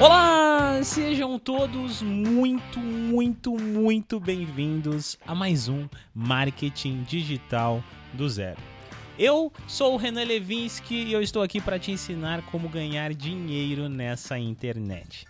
[0.00, 7.82] Olá, sejam todos muito, muito, muito bem-vindos a mais um Marketing Digital
[8.12, 8.60] do Zero.
[9.18, 13.88] Eu sou o Renan Levinsky e eu estou aqui para te ensinar como ganhar dinheiro
[13.88, 15.26] nessa internet.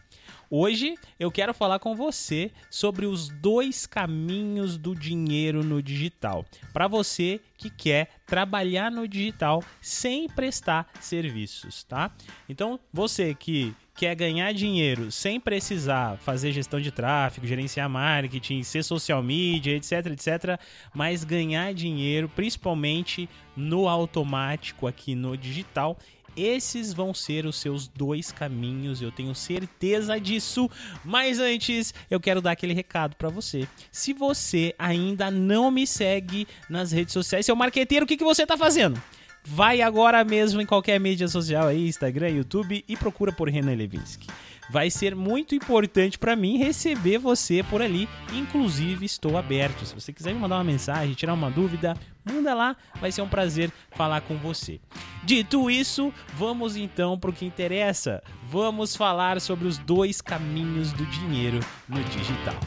[0.50, 6.44] Hoje eu quero falar com você sobre os dois caminhos do dinheiro no digital.
[6.74, 12.10] Para você que quer trabalhar no digital sem prestar serviços, tá?
[12.48, 18.84] Então, você que quer ganhar dinheiro sem precisar fazer gestão de tráfego, gerenciar marketing, ser
[18.84, 20.60] social media, etc, etc,
[20.94, 25.98] mas ganhar dinheiro principalmente no automático aqui no digital
[26.36, 30.70] esses vão ser os seus dois caminhos, eu tenho certeza disso.
[31.04, 33.66] Mas antes, eu quero dar aquele recado para você.
[33.90, 38.46] Se você ainda não me segue nas redes sociais, seu marqueteiro, o que, que você
[38.46, 39.02] tá fazendo?
[39.50, 44.26] Vai agora mesmo em qualquer mídia social aí, Instagram, YouTube e procura por Renan Levinsky
[44.68, 48.08] vai ser muito importante para mim receber você por ali.
[48.32, 49.86] Inclusive, estou aberto.
[49.86, 53.28] Se você quiser me mandar uma mensagem, tirar uma dúvida, manda lá, vai ser um
[53.28, 54.80] prazer falar com você.
[55.24, 58.22] Dito isso, vamos então para o que interessa.
[58.48, 62.58] Vamos falar sobre os dois caminhos do dinheiro no digital.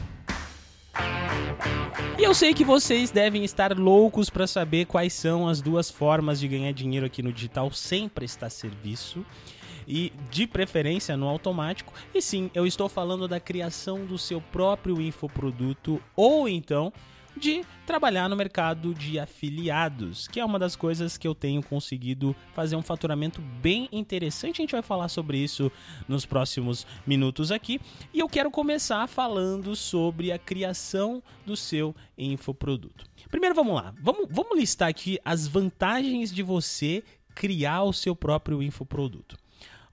[2.18, 6.38] E eu sei que vocês devem estar loucos para saber quais são as duas formas
[6.38, 7.70] de ganhar dinheiro aqui no digital.
[7.72, 9.24] Sem prestar serviço.
[9.88, 11.92] E de preferência no automático.
[12.14, 16.00] E sim, eu estou falando da criação do seu próprio infoproduto.
[16.14, 16.92] Ou então
[17.36, 22.34] de trabalhar no mercado de afiliados, que é uma das coisas que eu tenho conseguido
[22.54, 24.60] fazer um faturamento bem interessante.
[24.60, 25.70] A gente vai falar sobre isso
[26.08, 27.80] nos próximos minutos aqui.
[28.12, 33.04] E eu quero começar falando sobre a criação do seu infoproduto.
[33.30, 33.94] Primeiro, vamos lá.
[34.00, 37.02] Vamos, vamos listar aqui as vantagens de você
[37.34, 39.41] criar o seu próprio infoproduto.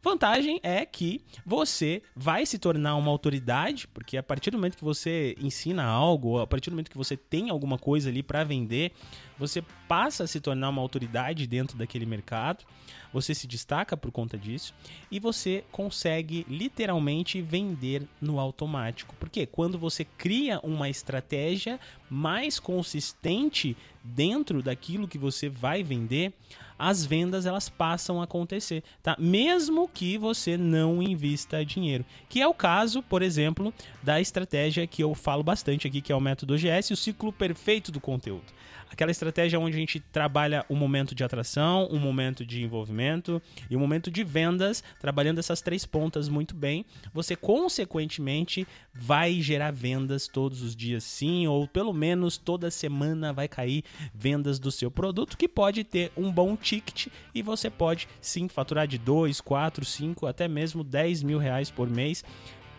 [0.02, 4.84] Vantagem é que você vai se tornar uma autoridade, porque a partir do momento que
[4.84, 8.94] você ensina algo, a partir do momento que você tem alguma coisa ali para vender,
[9.40, 12.66] você passa a se tornar uma autoridade dentro daquele mercado,
[13.12, 14.74] você se destaca por conta disso
[15.10, 19.16] e você consegue literalmente vender no automático.
[19.20, 21.80] Porque quando você cria uma estratégia
[22.10, 26.34] mais consistente dentro daquilo que você vai vender,
[26.80, 29.16] as vendas elas passam a acontecer, tá?
[29.20, 32.06] Mesmo que você não invista dinheiro.
[32.30, 36.16] Que é o caso, por exemplo, da estratégia que eu falo bastante aqui, que é
[36.16, 38.46] o método OGS, o ciclo perfeito do conteúdo.
[38.92, 43.76] Aquela estratégia onde a gente trabalha um momento de atração, um momento de envolvimento e
[43.76, 50.28] um momento de vendas, trabalhando essas três pontas muito bem, você consequentemente vai gerar vendas
[50.28, 53.84] todos os dias sim, ou pelo menos toda semana vai cair
[54.14, 58.88] vendas do seu produto, que pode ter um bom ticket e você pode sim faturar
[58.88, 62.24] de 2, 4, 5, até mesmo 10 mil reais por mês,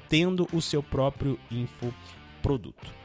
[0.09, 3.00] tendo o seu próprio infoproduto.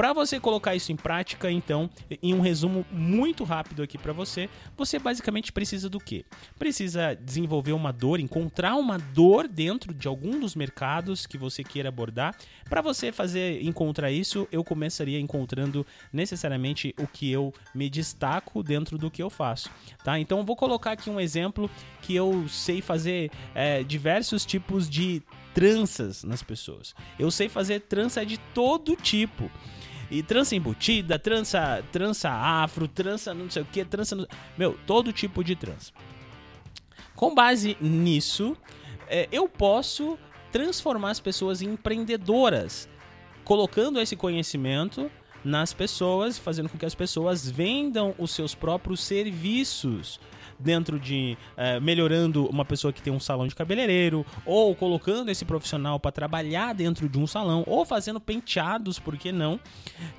[0.00, 1.90] Para você colocar isso em prática, então,
[2.22, 6.24] em um resumo muito rápido aqui para você, você basicamente precisa do quê?
[6.58, 11.90] Precisa desenvolver uma dor, encontrar uma dor dentro de algum dos mercados que você queira
[11.90, 12.34] abordar.
[12.66, 18.96] Para você fazer encontrar isso, eu começaria encontrando necessariamente o que eu me destaco dentro
[18.96, 19.68] do que eu faço,
[20.02, 20.18] tá?
[20.18, 25.22] Então, vou colocar aqui um exemplo que eu sei fazer é, diversos tipos de
[25.54, 26.94] tranças nas pessoas.
[27.18, 29.50] Eu sei fazer trança de todo tipo.
[30.10, 34.16] E trança embutida, trança, trança afro, trança não sei o que, trança.
[34.16, 34.26] No...
[34.58, 35.92] Meu, todo tipo de trança.
[37.14, 38.56] Com base nisso,
[39.08, 40.18] é, eu posso
[40.50, 42.88] transformar as pessoas em empreendedoras,
[43.44, 45.10] colocando esse conhecimento
[45.44, 50.20] nas pessoas, fazendo com que as pessoas vendam os seus próprios serviços
[50.60, 55.44] dentro de é, melhorando uma pessoa que tem um salão de cabeleireiro, ou colocando esse
[55.44, 59.58] profissional para trabalhar dentro de um salão, ou fazendo penteados, por que não?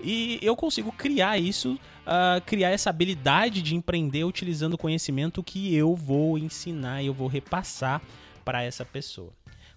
[0.03, 5.75] E eu consigo criar isso, uh, criar essa habilidade de empreender utilizando o conhecimento que
[5.75, 8.01] eu vou ensinar eu vou repassar
[8.43, 9.31] para essa pessoa.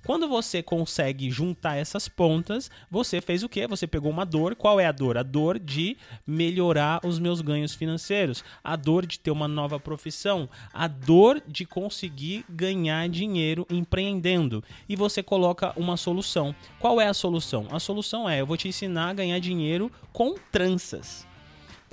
[0.04, 3.66] Quando você consegue juntar essas pontas, você fez o quê?
[3.66, 4.54] Você pegou uma dor.
[4.54, 5.16] Qual é a dor?
[5.16, 5.96] A dor de
[6.26, 11.64] melhorar os meus ganhos financeiros, a dor de ter uma nova profissão, a dor de
[11.64, 14.62] conseguir ganhar dinheiro empreendendo.
[14.86, 16.54] E você coloca uma solução.
[16.78, 17.66] Qual é a solução?
[17.70, 21.26] A solução é: eu vou te ensinar a ganhar dinheiro com tranças.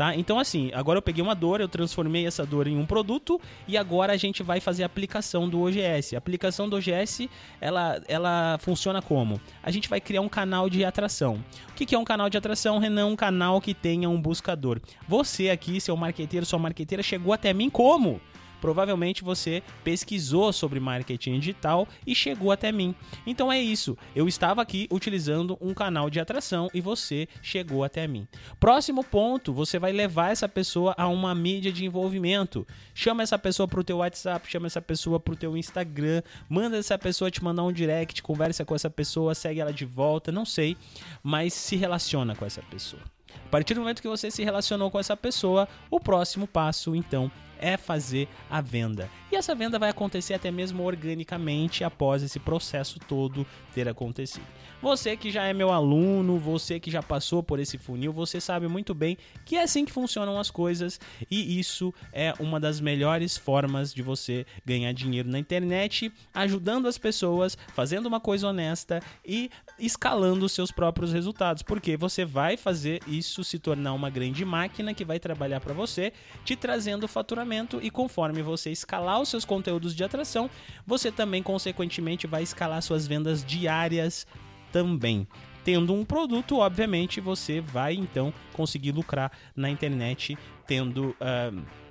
[0.01, 0.15] Tá?
[0.15, 3.77] Então, assim, agora eu peguei uma dor, eu transformei essa dor em um produto e
[3.77, 6.15] agora a gente vai fazer a aplicação do OGS.
[6.15, 7.29] A aplicação do OGS,
[7.61, 9.39] ela, ela funciona como?
[9.61, 11.35] A gente vai criar um canal de atração.
[11.69, 13.05] O que, que é um canal de atração, Renan?
[13.05, 14.81] Um canal que tenha um buscador.
[15.07, 18.19] Você aqui, seu marqueteiro, sua marqueteira, chegou até mim como?
[18.61, 22.95] Provavelmente você pesquisou sobre marketing digital e chegou até mim.
[23.25, 23.97] Então é isso.
[24.15, 28.27] Eu estava aqui utilizando um canal de atração e você chegou até mim.
[28.59, 32.65] Próximo ponto, você vai levar essa pessoa a uma mídia de envolvimento.
[32.93, 37.31] Chama essa pessoa pro teu WhatsApp, chama essa pessoa pro teu Instagram, manda essa pessoa
[37.31, 40.77] te mandar um direct, conversa com essa pessoa, segue ela de volta, não sei,
[41.23, 43.01] mas se relaciona com essa pessoa.
[43.45, 47.29] A partir do momento que você se relacionou com essa pessoa, o próximo passo, então,
[47.61, 49.09] é fazer a venda.
[49.31, 54.45] E essa venda vai acontecer até mesmo organicamente após esse processo todo ter acontecido.
[54.81, 58.67] Você que já é meu aluno, você que já passou por esse funil, você sabe
[58.67, 59.15] muito bem
[59.45, 60.99] que é assim que funcionam as coisas
[61.29, 66.97] e isso é uma das melhores formas de você ganhar dinheiro na internet, ajudando as
[66.97, 73.01] pessoas, fazendo uma coisa honesta e escalando os seus próprios resultados, porque você vai fazer
[73.07, 76.13] isso se tornar uma grande máquina que vai trabalhar para você,
[76.45, 80.49] te trazendo faturamento e conforme você escalar os seus conteúdos de atração,
[80.85, 84.27] você também consequentemente vai escalar suas vendas diárias
[84.71, 85.27] também.
[85.63, 91.15] Tendo um produto, obviamente, você vai então conseguir lucrar na internet tendo.
[91.19, 91.81] Uh,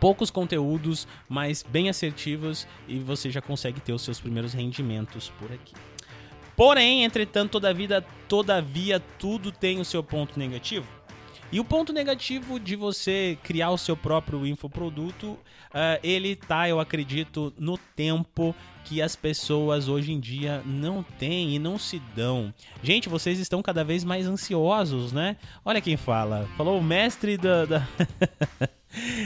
[0.00, 5.52] poucos conteúdos, mas bem assertivos e você já consegue ter os seus primeiros rendimentos por
[5.52, 5.74] aqui.
[6.56, 10.86] Porém, entretanto, todavia, todavia tudo tem o seu ponto negativo.
[11.52, 16.80] E o ponto negativo de você criar o seu próprio infoproduto, uh, ele tá, eu
[16.80, 18.54] acredito, no tempo
[18.84, 22.54] que as pessoas hoje em dia não têm e não se dão.
[22.82, 25.36] Gente, vocês estão cada vez mais ansiosos, né?
[25.62, 26.48] Olha quem fala.
[26.56, 27.66] Falou o mestre da.
[27.66, 27.88] da...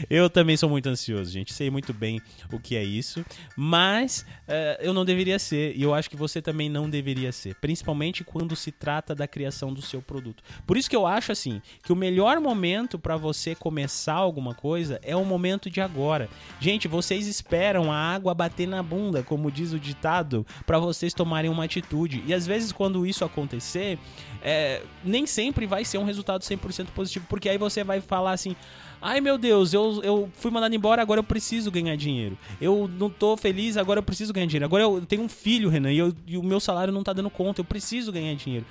[0.08, 1.52] eu também sou muito ansioso, gente.
[1.52, 2.20] Sei muito bem
[2.52, 3.24] o que é isso.
[3.56, 5.76] Mas uh, eu não deveria ser.
[5.76, 7.54] E eu acho que você também não deveria ser.
[7.56, 10.42] Principalmente quando se trata da criação do seu produto.
[10.66, 15.00] Por isso que eu acho assim: que o melhor momento para você começar alguma coisa
[15.02, 16.28] é o momento de agora.
[16.60, 21.50] Gente, vocês esperam a água bater na bunda, como diz o ditado, para vocês tomarem
[21.50, 22.22] uma atitude.
[22.26, 23.98] E às vezes, quando isso acontecer,
[24.42, 27.26] é, nem sempre vai ser um resultado 100% positivo.
[27.28, 28.54] Porque aí você vai falar assim.
[29.00, 32.36] Ai meu Deus, eu, eu fui mandado embora, agora eu preciso ganhar dinheiro.
[32.60, 34.64] Eu não tô feliz, agora eu preciso ganhar dinheiro.
[34.64, 37.30] Agora eu tenho um filho, Renan, e, eu, e o meu salário não tá dando
[37.30, 38.66] conta, eu preciso ganhar dinheiro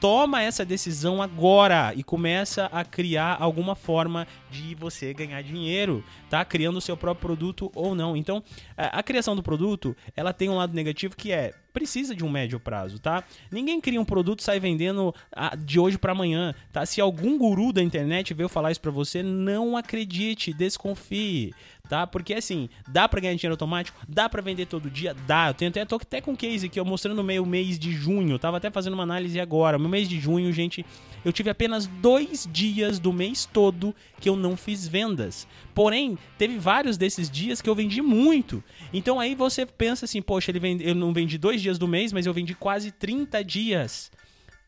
[0.00, 6.44] toma essa decisão agora e começa a criar alguma forma de você ganhar dinheiro, tá?
[6.44, 8.14] Criando o seu próprio produto ou não.
[8.14, 8.42] Então,
[8.76, 12.60] a criação do produto, ela tem um lado negativo que é precisa de um médio
[12.60, 13.24] prazo, tá?
[13.50, 16.86] Ninguém cria um produto e sai vendendo ah, de hoje para amanhã, tá?
[16.86, 21.52] Se algum guru da internet veio falar isso para você, não acredite, desconfie,
[21.88, 22.06] tá?
[22.06, 25.48] Porque assim, dá para ganhar dinheiro automático, dá para vender todo dia, dá.
[25.48, 28.38] Eu tenho até tô até com case aqui, eu mostrando o meu mês de junho,
[28.38, 29.76] tava até fazendo uma análise agora.
[29.76, 30.86] Meu mês de junho, gente,
[31.24, 35.46] eu tive apenas dois dias do mês todo que eu não fiz vendas.
[35.74, 38.62] Porém, teve vários desses dias que eu vendi muito.
[38.92, 42.12] Então aí você pensa assim, poxa, ele vende, eu não vendi dois dias do mês,
[42.12, 44.10] mas eu vendi quase 30 dias.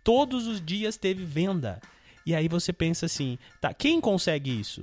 [0.02, 1.80] Todos os dias teve venda.
[2.24, 4.82] E aí você pensa assim, tá, quem consegue isso?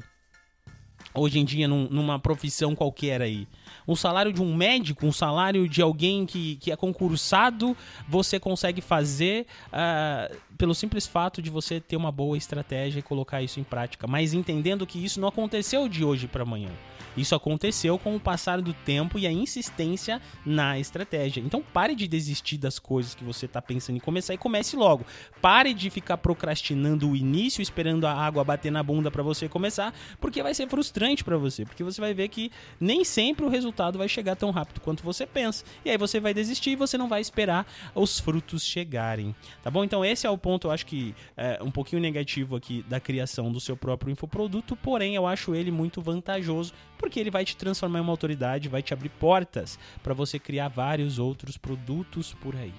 [1.16, 3.48] Hoje em dia, num, numa profissão qualquer aí.
[3.88, 7.78] Um salário de um médico, um salário de alguém que, que é concursado,
[8.08, 13.44] você consegue fazer uh, pelo simples fato de você ter uma boa estratégia e colocar
[13.44, 14.08] isso em prática.
[14.08, 16.70] Mas entendendo que isso não aconteceu de hoje para amanhã.
[17.16, 21.42] Isso aconteceu com o passar do tempo e a insistência na estratégia.
[21.42, 25.06] Então pare de desistir das coisas que você está pensando em começar e comece logo.
[25.40, 29.94] Pare de ficar procrastinando o início, esperando a água bater na bunda para você começar,
[30.20, 33.98] porque vai ser frustrante para você, porque você vai ver que nem sempre o resultado
[33.98, 35.66] vai chegar tão rápido quanto você pensa.
[35.84, 39.36] E aí você vai desistir e você não vai esperar os frutos chegarem.
[39.62, 39.84] Tá bom?
[39.84, 43.52] Então esse é o ponto, eu acho que é um pouquinho negativo aqui da criação
[43.52, 48.00] do seu próprio infoproduto, porém eu acho ele muito vantajoso porque ele vai te transformar
[48.00, 52.74] em uma autoridade, vai te abrir portas para você criar vários outros produtos por aí.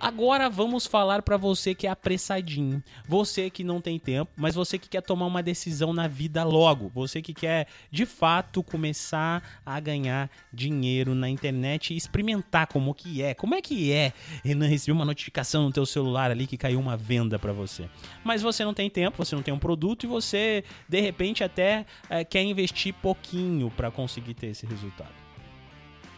[0.00, 4.78] Agora vamos falar para você que é apressadinho, você que não tem tempo, mas você
[4.78, 9.78] que quer tomar uma decisão na vida logo, você que quer de fato começar a
[9.78, 13.34] ganhar dinheiro na internet e experimentar como que é.
[13.34, 14.14] Como é que é?
[14.42, 17.86] Renan recebeu uma notificação no teu celular ali que caiu uma venda para você.
[18.24, 21.84] Mas você não tem tempo, você não tem um produto e você de repente até
[22.08, 25.19] é, quer investir pouquinho para conseguir ter esse resultado.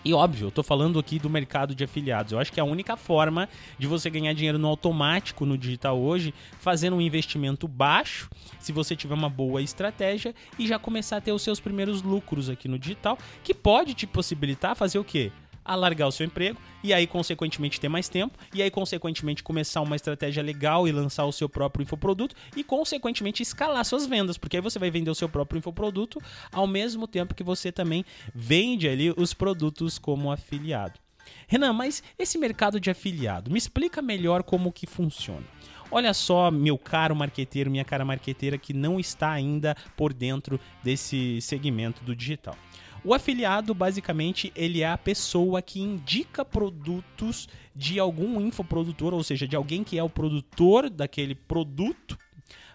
[0.05, 2.33] E óbvio, eu tô falando aqui do mercado de afiliados.
[2.33, 6.01] Eu acho que é a única forma de você ganhar dinheiro no automático no digital
[6.01, 8.29] hoje, fazendo um investimento baixo,
[8.59, 12.51] se você tiver uma boa estratégia e já começar a ter os seus primeiros lucros
[12.51, 15.31] aqui no digital, que pode te possibilitar fazer o quê?
[15.65, 19.81] A largar o seu emprego e aí, consequentemente, ter mais tempo e aí, consequentemente, começar
[19.81, 24.57] uma estratégia legal e lançar o seu próprio infoproduto e, consequentemente, escalar suas vendas, porque
[24.57, 26.19] aí você vai vender o seu próprio infoproduto
[26.51, 28.05] ao mesmo tempo que você também
[28.35, 30.99] vende ali os produtos como afiliado.
[31.47, 35.45] Renan, mas esse mercado de afiliado, me explica melhor como que funciona.
[35.91, 41.39] Olha só, meu caro marqueteiro, minha cara marqueteira que não está ainda por dentro desse
[41.43, 42.57] segmento do digital.
[43.05, 49.47] O afiliado, basicamente, ele é a pessoa que indica produtos de algum infoprodutor, ou seja,
[49.49, 52.17] de alguém que é o produtor daquele produto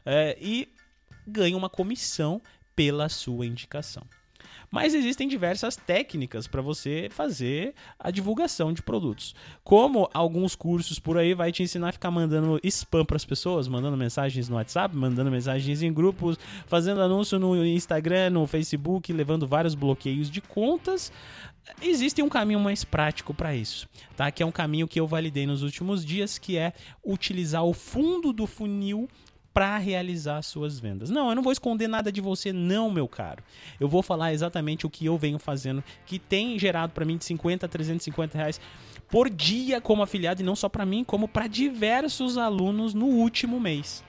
[0.06, 0.68] é, e
[1.26, 2.42] ganha uma comissão
[2.76, 4.06] pela sua indicação.
[4.70, 9.36] Mas existem diversas técnicas para você fazer a divulgação de produtos.
[9.64, 13.68] Como alguns cursos por aí vai te ensinar a ficar mandando spam para as pessoas,
[13.68, 19.48] mandando mensagens no WhatsApp, mandando mensagens em grupos, fazendo anúncio no Instagram, no Facebook, levando
[19.48, 21.12] vários bloqueios de contas.
[21.82, 24.32] Existe um caminho mais prático para isso, tá?
[24.32, 26.74] Que é um caminho que eu validei nos últimos dias, que é
[27.04, 29.08] utilizar o fundo do funil
[29.58, 31.10] para realizar suas vendas.
[31.10, 33.44] Não, eu não vou esconder nada de você, não, meu caro.
[33.80, 37.26] Eu vou falar exatamente o que eu venho fazendo, que tem gerado para mim de
[37.26, 38.62] 50 a 350 reais
[39.10, 43.60] por dia como afiliado, e não só para mim, como para diversos alunos no último
[43.60, 44.04] mês.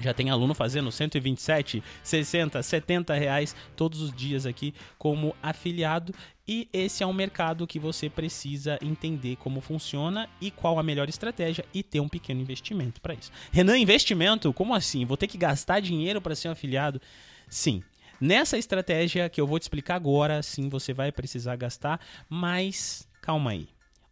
[0.00, 6.14] Já tem aluno fazendo 127, 60, 70 reais todos os dias aqui como afiliado.
[6.48, 11.08] E esse é um mercado que você precisa entender como funciona e qual a melhor
[11.08, 13.30] estratégia e ter um pequeno investimento para isso.
[13.52, 14.52] Renan, investimento?
[14.52, 15.04] Como assim?
[15.04, 17.00] Vou ter que gastar dinheiro para ser um afiliado?
[17.48, 17.82] Sim.
[18.20, 23.52] Nessa estratégia que eu vou te explicar agora, sim, você vai precisar gastar, mas calma
[23.52, 23.68] aí.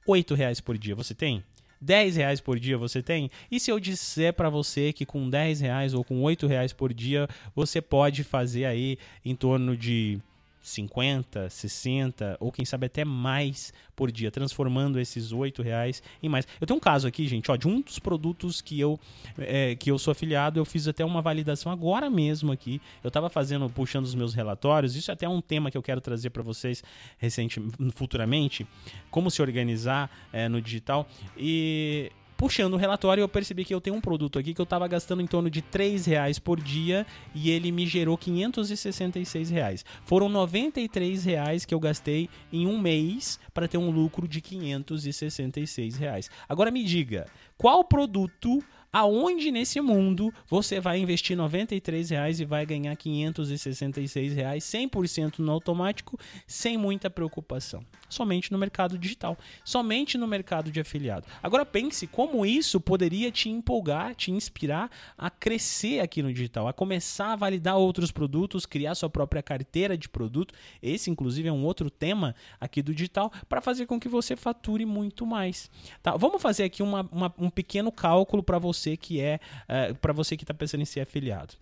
[0.06, 1.42] R$ reais por dia você tem?
[1.80, 3.30] 10 reais por dia você tem?
[3.50, 6.92] E se eu disser para você que com 10 reais ou com 8 reais por
[6.92, 10.20] dia você pode fazer aí em torno de
[10.60, 16.46] 50, 60 ou quem sabe até mais por dia, transformando esses 8 reais em mais.
[16.60, 18.98] Eu tenho um caso aqui, gente, ó, de um dos produtos que eu,
[19.38, 22.80] é, que eu sou afiliado, eu fiz até uma validação agora mesmo aqui.
[23.02, 26.00] Eu estava fazendo, puxando os meus relatórios, isso é até um tema que eu quero
[26.00, 26.82] trazer para vocês
[27.18, 27.60] recente,
[27.94, 28.66] futuramente,
[29.10, 31.08] como se organizar é, no digital.
[31.36, 34.86] E puxando o relatório, eu percebi que eu tenho um produto aqui que eu estava
[34.86, 37.04] gastando em torno de 3 reais por dia
[37.34, 39.84] e ele me gerou 566 reais.
[40.04, 45.96] Foram 93 reais que eu gastei em um mês para ter um lucro de 566
[45.96, 46.30] reais.
[46.48, 47.26] Agora me diga,
[47.56, 54.64] qual produto aonde nesse mundo você vai investir 93 reais e vai ganhar 566 reais
[54.64, 57.84] 100% no automático sem muita preocupação?
[58.08, 61.26] Somente no mercado digital somente no mercado de afiliado.
[61.42, 66.72] Agora pense como isso poderia te empolgar te inspirar a crescer aqui no digital a
[66.72, 70.54] começar a validar outros produtos criar sua própria carteira de produto.
[70.82, 74.84] Esse inclusive é um outro tema aqui do digital para fazer com que você fature
[74.84, 75.70] muito mais
[76.02, 76.16] tá?
[76.16, 80.12] Vamos fazer aqui uma, uma, um pequeno cálculo para você você que é, é para
[80.12, 81.54] você que está pensando em ser afiliado.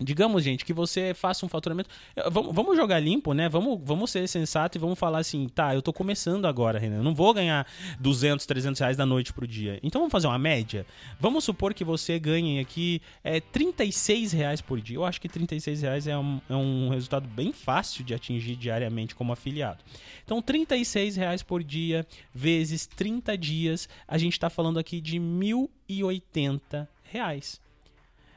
[0.00, 1.88] Digamos, gente, que você faça um faturamento.
[2.30, 3.48] Vamos, vamos jogar limpo, né?
[3.48, 6.96] Vamos, vamos ser sensato e vamos falar assim: tá, eu tô começando agora, Renan.
[6.96, 7.64] Eu não vou ganhar
[8.00, 9.78] 200, 300 reais da noite pro dia.
[9.84, 10.84] Então vamos fazer uma média.
[11.20, 14.96] Vamos supor que você ganhe aqui é, 36 reais por dia.
[14.96, 19.14] Eu acho que 36 reais é um, é um resultado bem fácil de atingir diariamente
[19.14, 19.84] como afiliado.
[20.24, 26.88] Então, 36 reais por dia vezes 30 dias, a gente tá falando aqui de 1.080
[27.04, 27.63] reais.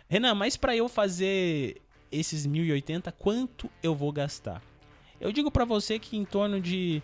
[0.09, 4.61] Renan, mas para eu fazer esses 1080, quanto eu vou gastar?
[5.19, 7.01] Eu digo para você que em torno de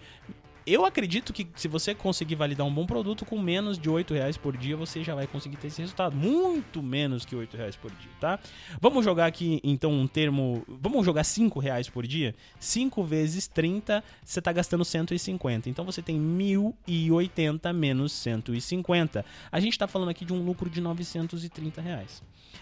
[0.66, 4.38] eu acredito que se você conseguir validar um bom produto com menos de 8 reais
[4.38, 6.16] por dia, você já vai conseguir ter esse resultado.
[6.16, 8.40] Muito menos que 8 reais por dia, tá?
[8.80, 10.64] Vamos jogar aqui então um termo.
[10.68, 12.36] Vamos jogar 5 reais por dia?
[12.60, 15.70] 5 vezes 30, você está gastando 150.
[15.70, 19.26] Então você tem 1.080 menos 150.
[19.52, 22.22] A gente está falando aqui de um lucro de 930 reais.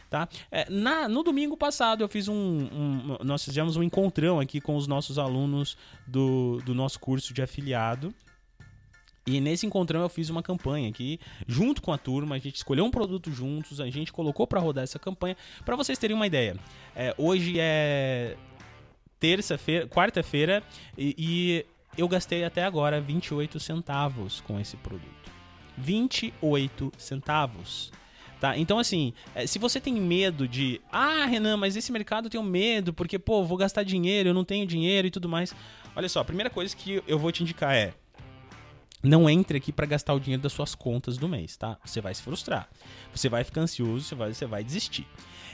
[0.10, 0.28] Tá?
[0.52, 4.76] É, na, no domingo passado eu fiz um, um, Nós fizemos um encontrão aqui com
[4.76, 7.91] os nossos alunos do, do nosso curso de afiliado.
[9.26, 12.84] E nesse encontrão eu fiz uma campanha aqui, junto com a turma, a gente escolheu
[12.84, 15.38] um produto juntos, a gente colocou para rodar essa campanha.
[15.64, 16.58] Para vocês terem uma ideia,
[16.96, 18.36] é, hoje é
[19.20, 20.64] terça-feira, quarta-feira,
[20.98, 25.32] e, e eu gastei até agora 28 centavos com esse produto.
[25.78, 27.92] 28 centavos.
[28.42, 28.58] Tá?
[28.58, 30.82] Então, assim, eh, se você tem medo de.
[30.92, 34.44] Ah, Renan, mas esse mercado eu tenho medo, porque, pô, vou gastar dinheiro, eu não
[34.44, 35.54] tenho dinheiro e tudo mais.
[35.96, 37.94] Olha só, a primeira coisa que eu vou te indicar é.
[39.04, 41.78] Não entre aqui para gastar o dinheiro das suas contas do mês, tá?
[41.84, 42.70] Você vai se frustrar.
[43.14, 45.08] Você vai ficar ansioso, você vai, você vai desistir.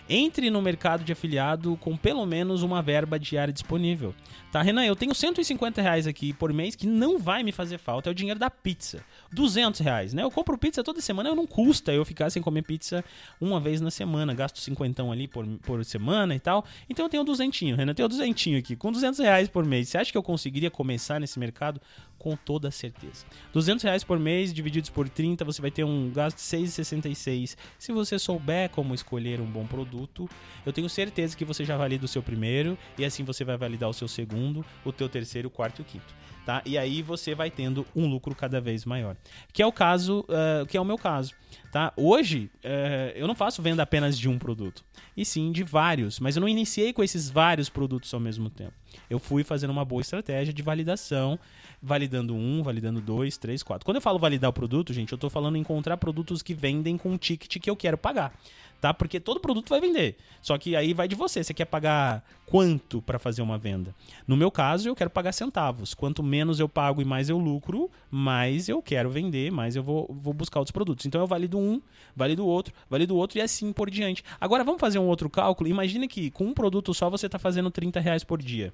[0.10, 4.16] Entre no mercado de afiliado com pelo menos uma verba diária disponível.
[4.52, 8.10] Tá, Renan, eu tenho 150 reais aqui por mês que não vai me fazer falta,
[8.10, 9.04] é o dinheiro da pizza.
[9.34, 10.24] 200 reais, né?
[10.24, 13.04] Eu compro pizza toda semana, não custa eu ficar sem comer pizza
[13.40, 16.66] uma vez na semana, gasto 50 ali por, por semana e tal.
[16.90, 19.90] Então eu tenho 200, Renan, eu tenho 200 aqui, com 200 reais por mês.
[19.90, 21.82] Você acha que eu conseguiria começar nesse mercado?
[22.18, 23.26] Com toda certeza.
[23.54, 27.56] 200 reais por mês, divididos por 30, você vai ter um gasto de 6,66.
[27.78, 30.30] Se você souber como escolher um bom produto,
[30.66, 33.90] eu tenho certeza que você já valida o seu primeiro e assim você vai validar
[33.90, 36.16] o seu segundo, o teu terceiro, o quarto e o quinto.
[36.48, 36.62] Tá?
[36.66, 39.18] E aí você vai tendo um lucro cada vez maior.
[39.52, 41.34] Que é o caso, uh, que é o meu caso.
[41.74, 41.92] Tá?
[41.98, 44.82] Hoje, uh, eu não faço venda apenas de um produto,
[45.16, 48.72] e sim de vários, mas eu não iniciei com esses vários produtos ao mesmo tempo.
[49.10, 51.40] Eu fui fazendo uma boa estratégia de validação
[51.82, 53.86] validando um, validando dois, três, quatro.
[53.86, 57.14] Quando eu falo validar o produto, gente, eu estou falando encontrar produtos que vendem com
[57.14, 58.34] o ticket que eu quero pagar.
[58.80, 58.94] Tá?
[58.94, 60.16] Porque todo produto vai vender.
[60.42, 61.44] Só que aí vai de você.
[61.44, 63.94] Você quer pagar quanto para fazer uma venda?
[64.28, 65.94] No meu caso, eu quero pagar centavos.
[65.94, 70.08] Quanto menos eu pago e mais eu lucro, mais eu quero vender, mais eu vou,
[70.10, 71.06] vou buscar outros produtos.
[71.06, 71.82] Então eu valido um,
[72.16, 74.24] valido outro, valido outro e assim por diante.
[74.40, 75.70] Agora vamos fazer um outro cálculo.
[75.70, 78.72] Imagina que com um produto só você está fazendo 30 reais por dia.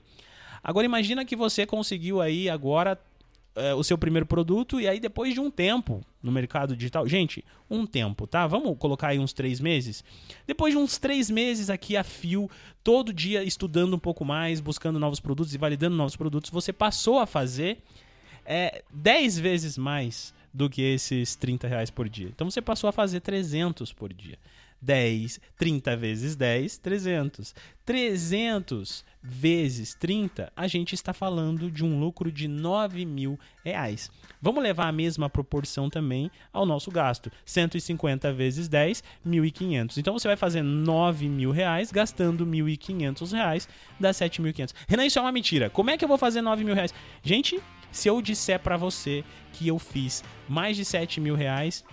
[0.64, 2.98] Agora imagina que você conseguiu aí agora
[3.56, 7.44] é, o seu primeiro produto e aí depois de um tempo no mercado digital, gente,
[7.70, 8.48] um tempo, tá?
[8.48, 10.04] Vamos colocar aí uns três meses.
[10.48, 12.50] Depois de uns três meses aqui a fio,
[12.84, 17.20] todo dia estudando um pouco mais, buscando novos produtos e validando novos produtos, você passou
[17.20, 17.80] a fazer
[18.46, 22.30] é, 10 vezes mais do que esses 30 reais por dia.
[22.34, 24.38] Então você passou a fazer 300 por dia.
[24.84, 27.56] 10, 30 vezes 10, 300.
[27.86, 34.12] 300 vezes 30, a gente está falando de um lucro de 9 mil reais.
[34.42, 37.32] Vamos levar a mesma proporção também ao nosso gasto.
[37.46, 39.98] 150 vezes 10, 1.500.
[39.98, 44.74] Então você vai fazer 9 mil reais gastando 1.500 reais, dá 7.500.
[44.88, 45.70] Renan, isso é uma mentira.
[45.70, 46.94] Como é que eu vou fazer 9 mil reais?
[47.22, 47.62] Gente,
[47.92, 49.24] se eu disser para você
[49.54, 51.86] que eu fiz mais de 7 mil reais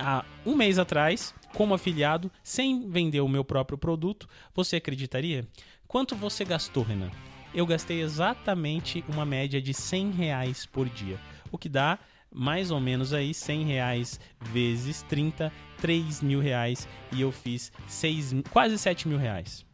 [0.00, 5.46] há um mês atrás, como afiliado, sem vender o meu próprio produto, você acreditaria?
[5.86, 7.10] Quanto você gastou, Renan?
[7.52, 11.18] Eu gastei exatamente uma média de 100 reais por dia,
[11.50, 11.98] o que dá
[12.32, 18.34] mais ou menos aí 100 reais vezes 30, 3 mil reais e eu fiz 6,
[18.50, 19.66] quase 7 mil reais.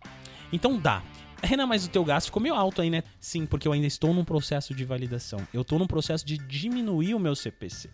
[0.53, 1.03] Então dá.
[1.43, 3.03] Renan, mas o teu gasto ficou meio alto aí, né?
[3.21, 5.47] Sim, porque eu ainda estou num processo de validação.
[5.53, 7.91] Eu estou num processo de diminuir o meu CPC.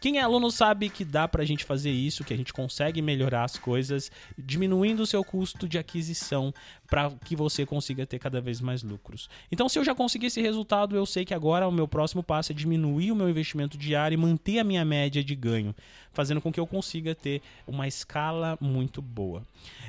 [0.00, 3.00] Quem é aluno sabe que dá para a gente fazer isso, que a gente consegue
[3.00, 6.52] melhorar as coisas, diminuindo o seu custo de aquisição
[6.86, 9.28] para que você consiga ter cada vez mais lucros.
[9.50, 12.52] Então, se eu já consegui esse resultado, eu sei que agora o meu próximo passo
[12.52, 15.74] é diminuir o meu investimento diário e manter a minha média de ganho,
[16.12, 19.42] fazendo com que eu consiga ter uma escala muito boa.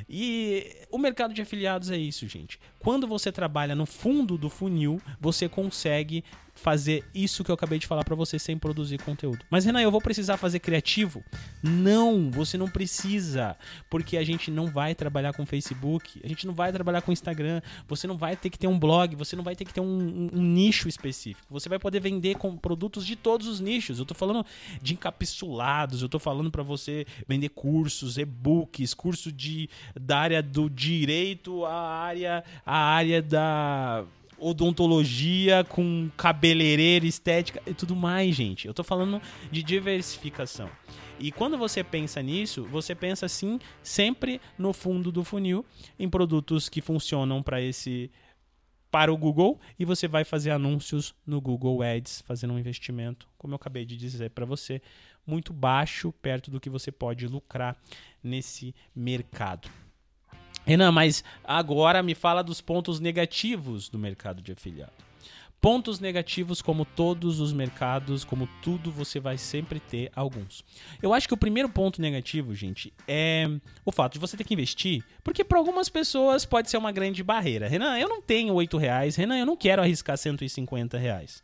[0.09, 2.59] E o mercado de afiliados é isso, gente.
[2.79, 6.23] Quando você trabalha no fundo do funil, você consegue
[6.57, 9.45] fazer isso que eu acabei de falar para você sem produzir conteúdo.
[9.49, 11.23] Mas Renan, eu vou precisar fazer criativo?
[11.63, 13.55] Não, você não precisa,
[13.89, 17.61] porque a gente não vai trabalhar com Facebook, a gente não vai trabalhar com Instagram,
[17.87, 19.85] você não vai ter que ter um blog, você não vai ter que ter um,
[19.85, 21.47] um, um nicho específico.
[21.49, 23.99] Você vai poder vender com produtos de todos os nichos.
[23.99, 24.45] Eu tô falando
[24.81, 30.69] de encapsulados, eu tô falando para você vender cursos, e-books, curso de da área do
[30.69, 34.05] direito à área a área da
[34.39, 38.67] odontologia, com cabeleireira, estética e tudo mais, gente.
[38.67, 39.21] Eu tô falando
[39.51, 40.69] de diversificação.
[41.19, 45.65] E quando você pensa nisso, você pensa assim sempre no fundo do funil
[45.97, 48.11] em produtos que funcionam para esse
[48.89, 53.53] para o Google e você vai fazer anúncios no Google Ads, fazendo um investimento, como
[53.53, 54.81] eu acabei de dizer para você,
[55.25, 57.77] muito baixo perto do que você pode lucrar
[58.23, 59.69] nesse mercado.
[60.67, 64.91] Renan, mas agora me fala dos pontos negativos do mercado de afiliado.
[65.61, 70.65] Pontos negativos, como todos os mercados, como tudo, você vai sempre ter alguns.
[71.01, 73.47] Eu acho que o primeiro ponto negativo, gente, é
[73.85, 77.23] o fato de você ter que investir, porque para algumas pessoas pode ser uma grande
[77.23, 77.69] barreira.
[77.69, 81.41] Renan, eu não tenho 8 reais, Renan, eu não quero arriscar 150 reais.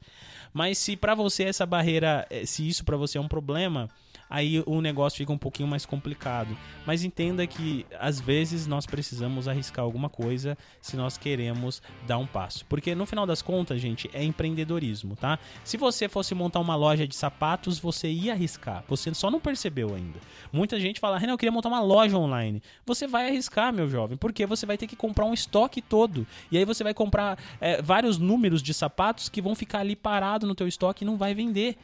[0.53, 3.89] Mas se para você essa barreira, eh, se isso para você é um problema,
[4.33, 6.57] aí o negócio fica um pouquinho mais complicado.
[6.87, 12.25] Mas entenda que às vezes nós precisamos arriscar alguma coisa se nós queremos dar um
[12.25, 12.65] passo.
[12.65, 15.37] Porque no final das contas, gente, é empreendedorismo, tá?
[15.63, 18.83] Se você fosse montar uma loja de sapatos, você ia arriscar.
[18.87, 20.19] Você só não percebeu ainda.
[20.51, 22.59] Muita gente fala, Renan, eu queria montar uma loja online.
[22.87, 26.25] Você vai arriscar, meu jovem, porque você vai ter que comprar um estoque todo.
[26.51, 30.47] E aí você vai comprar é, vários números de sapatos que vão ficar ali parado
[30.47, 31.77] no teu estoque e não vai vender.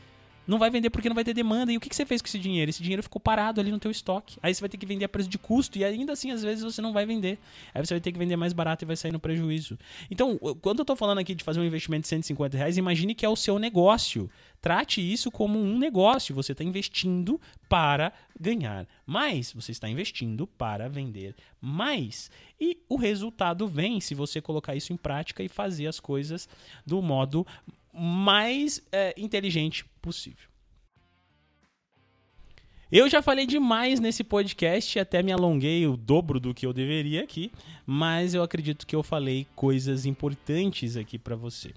[0.49, 1.71] Não vai vender porque não vai ter demanda.
[1.71, 2.71] E o que, que você fez com esse dinheiro?
[2.71, 4.39] Esse dinheiro ficou parado ali no teu estoque.
[4.41, 6.63] Aí você vai ter que vender a preço de custo e ainda assim, às vezes,
[6.63, 7.37] você não vai vender.
[7.71, 9.77] Aí você vai ter que vender mais barato e vai sair no prejuízo.
[10.09, 13.23] Então, quando eu tô falando aqui de fazer um investimento de 150 reais, imagine que
[13.23, 14.27] é o seu negócio.
[14.59, 16.33] Trate isso como um negócio.
[16.33, 19.53] Você está investindo para ganhar mais.
[19.53, 22.31] Você está investindo para vender mais.
[22.59, 26.49] E o resultado vem se você colocar isso em prática e fazer as coisas
[26.83, 27.45] do modo
[27.93, 30.49] mais é, inteligente possível.
[32.91, 37.21] Eu já falei demais nesse podcast, até me alonguei o dobro do que eu deveria
[37.21, 37.51] aqui,
[37.85, 41.71] mas eu acredito que eu falei coisas importantes aqui para você.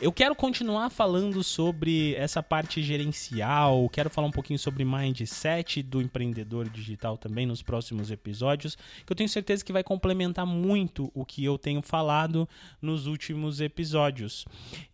[0.00, 6.00] Eu quero continuar falando sobre essa parte gerencial, quero falar um pouquinho sobre mindset do
[6.00, 11.24] empreendedor digital também nos próximos episódios, que eu tenho certeza que vai complementar muito o
[11.24, 12.48] que eu tenho falado
[12.80, 14.46] nos últimos episódios.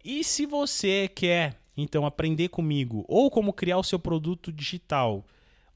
[0.02, 5.22] E se você quer então aprender comigo ou como criar o seu produto digital,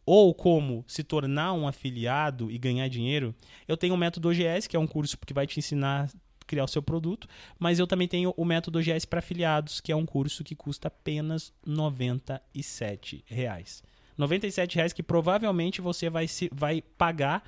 [0.07, 3.35] ou como se tornar um afiliado e ganhar dinheiro,
[3.69, 6.11] eu tenho o método OGS, que é um curso que vai te ensinar
[6.49, 9.97] criar o seu produto, mas eu também tenho o método OGS para afiliados, que é
[9.97, 13.85] um curso que custa apenas 97 reais.
[14.17, 17.45] 97 reais que provavelmente você vai, se, vai pagar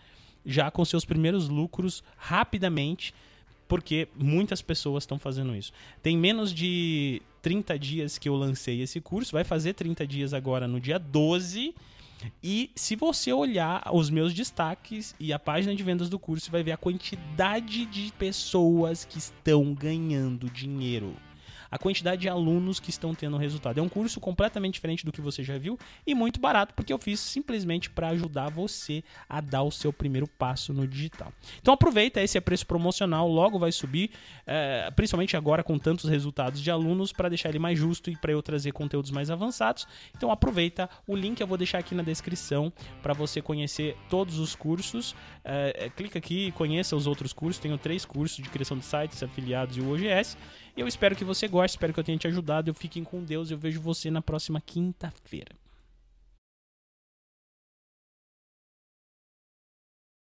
[0.47, 3.13] já com seus primeiros lucros rapidamente,
[3.67, 5.73] porque muitas pessoas estão fazendo isso.
[6.03, 10.69] Tem menos de 30 dias que eu lancei esse curso, vai fazer 30 dias agora
[10.69, 11.75] no dia 12
[12.43, 16.63] e se você olhar os meus destaques e a página de vendas do curso, vai
[16.63, 21.15] ver a quantidade de pessoas que estão ganhando dinheiro
[21.71, 23.79] a quantidade de alunos que estão tendo resultado.
[23.79, 26.99] É um curso completamente diferente do que você já viu e muito barato, porque eu
[26.99, 31.33] fiz simplesmente para ajudar você a dar o seu primeiro passo no digital.
[31.61, 34.11] Então aproveita, esse é preço promocional, logo vai subir,
[34.47, 38.33] é, principalmente agora com tantos resultados de alunos, para deixar ele mais justo e para
[38.33, 39.87] eu trazer conteúdos mais avançados.
[40.17, 44.55] Então aproveita, o link eu vou deixar aqui na descrição para você conhecer todos os
[44.55, 45.15] cursos.
[45.45, 47.61] É, é, clica aqui e conheça os outros cursos.
[47.61, 50.37] Tenho três cursos de criação de sites, afiliados e o OGS.
[50.77, 52.71] Eu espero que você goste, espero que eu tenha te ajudado.
[52.71, 53.51] Eu fiquem com Deus.
[53.51, 55.60] Eu vejo você na próxima quinta-feira.